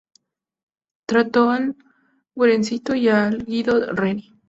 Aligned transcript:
Trató 1.05 1.51
al 1.51 1.75
Guercino 2.33 2.95
y 2.95 3.07
a 3.09 3.29
Guido 3.29 3.93
Reni. 3.93 4.33